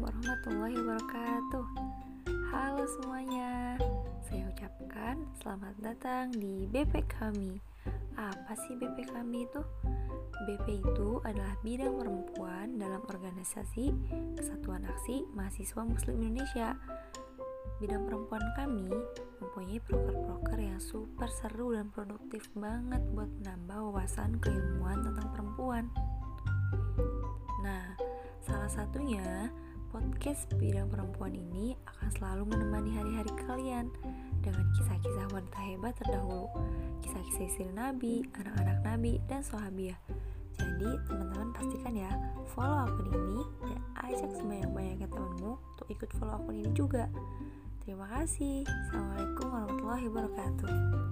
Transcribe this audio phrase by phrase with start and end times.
[0.00, 1.66] warahmatullahi wabarakatuh.
[2.48, 3.76] Halo semuanya.
[4.24, 7.60] Saya ucapkan selamat datang di BP kami.
[8.16, 9.60] Apa sih BP kami itu?
[10.48, 13.92] BP itu adalah bidang perempuan dalam organisasi
[14.40, 16.72] Kesatuan Aksi Mahasiswa Muslim Indonesia.
[17.84, 18.88] Bidang perempuan kami
[19.36, 25.23] mempunyai proker-proker yang super seru dan produktif banget buat menambah wawasan keilmuan tentang
[28.64, 29.52] salah satunya
[29.92, 33.92] podcast bidang perempuan ini akan selalu menemani hari-hari kalian
[34.40, 36.48] dengan kisah-kisah wanita hebat terdahulu,
[37.04, 40.00] kisah-kisah istri Nabi, anak-anak Nabi, dan sahabiah.
[40.56, 42.08] Jadi teman-teman pastikan ya
[42.56, 47.04] follow akun ini dan ajak sebanyak-banyaknya temanmu untuk ikut follow akun ini juga.
[47.84, 48.64] Terima kasih.
[48.64, 51.03] Assalamualaikum warahmatullahi wabarakatuh.